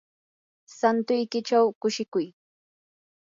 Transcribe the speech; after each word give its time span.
santuykichaw 0.77 1.65
kushikuy. 1.81 2.27